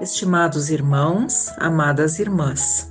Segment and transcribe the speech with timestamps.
[0.00, 2.90] Estimados irmãos, amadas irmãs,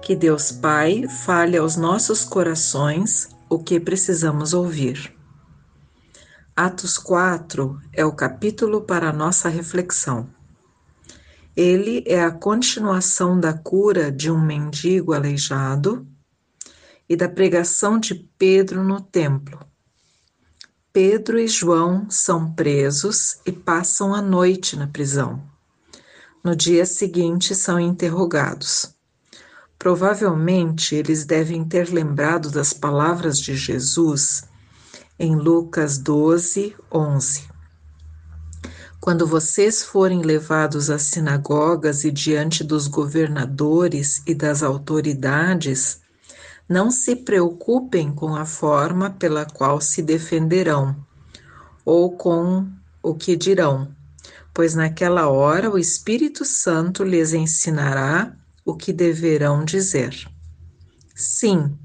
[0.00, 5.12] que Deus Pai fale aos nossos corações o que precisamos ouvir.
[6.54, 10.30] Atos 4 é o capítulo para a nossa reflexão.
[11.56, 16.06] Ele é a continuação da cura de um mendigo aleijado
[17.08, 19.58] e da pregação de Pedro no templo.
[20.92, 25.51] Pedro e João são presos e passam a noite na prisão.
[26.44, 28.96] No dia seguinte são interrogados.
[29.78, 34.42] Provavelmente eles devem ter lembrado das palavras de Jesus
[35.16, 37.48] em Lucas 12, 11.
[39.00, 46.00] Quando vocês forem levados às sinagogas e diante dos governadores e das autoridades,
[46.68, 50.96] não se preocupem com a forma pela qual se defenderão
[51.84, 52.66] ou com
[53.00, 53.94] o que dirão
[54.54, 60.28] pois naquela hora o Espírito Santo lhes ensinará o que deverão dizer.
[61.14, 61.76] Sim,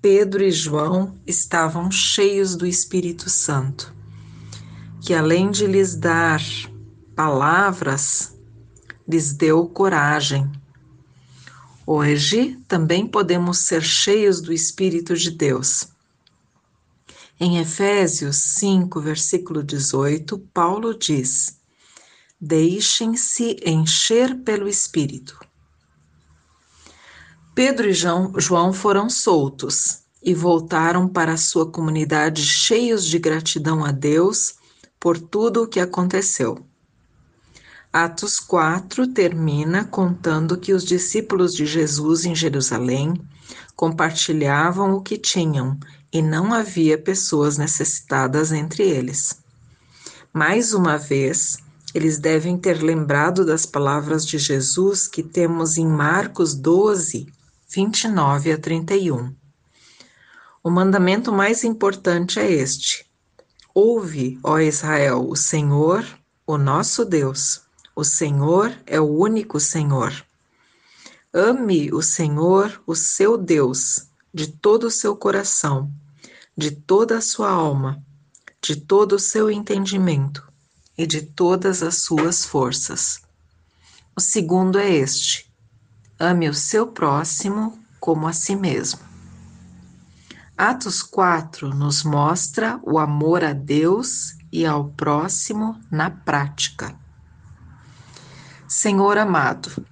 [0.00, 3.94] Pedro e João estavam cheios do Espírito Santo,
[5.00, 6.42] que além de lhes dar
[7.14, 8.36] palavras,
[9.06, 10.50] lhes deu coragem.
[11.86, 15.88] Hoje também podemos ser cheios do Espírito de Deus.
[17.38, 21.61] Em Efésios 5, versículo 18, Paulo diz:
[22.44, 25.38] Deixem-se encher pelo Espírito.
[27.54, 34.56] Pedro e João foram soltos e voltaram para sua comunidade cheios de gratidão a Deus
[34.98, 36.66] por tudo o que aconteceu.
[37.92, 43.14] Atos 4 termina contando que os discípulos de Jesus em Jerusalém
[43.76, 45.78] compartilhavam o que tinham
[46.12, 49.40] e não havia pessoas necessitadas entre eles.
[50.32, 51.58] Mais uma vez,
[51.94, 57.26] eles devem ter lembrado das palavras de Jesus que temos em Marcos 12,
[57.68, 59.34] 29 a 31.
[60.62, 63.04] O mandamento mais importante é este:
[63.74, 66.04] Ouve, ó Israel, o Senhor,
[66.46, 67.62] o nosso Deus.
[67.94, 70.12] O Senhor é o único Senhor.
[71.32, 75.90] Ame o Senhor, o seu Deus, de todo o seu coração,
[76.56, 78.02] de toda a sua alma,
[78.62, 80.51] de todo o seu entendimento
[81.02, 83.22] e de todas as suas forças.
[84.14, 85.52] O segundo é este:
[86.18, 89.00] ame o seu próximo como a si mesmo.
[90.56, 96.94] Atos 4 nos mostra o amor a Deus e ao próximo na prática.
[98.68, 99.84] Senhor amado,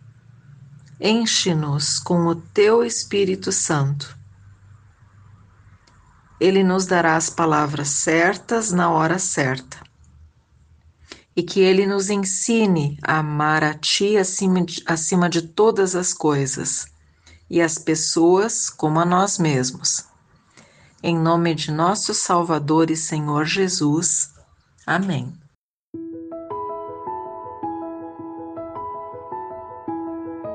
[1.00, 4.16] enche-nos com o teu Espírito Santo.
[6.38, 9.89] Ele nos dará as palavras certas na hora certa
[11.40, 16.12] e que Ele nos ensine a amar a Ti acima de, acima de todas as
[16.12, 16.84] coisas
[17.48, 20.04] e as pessoas como a nós mesmos.
[21.02, 24.34] Em nome de nosso Salvador e Senhor Jesus.
[24.86, 25.32] Amém.